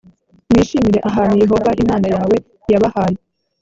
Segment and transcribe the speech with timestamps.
[0.49, 2.35] mwishimire ahantu yehova imana yawe
[2.71, 3.17] yabahaye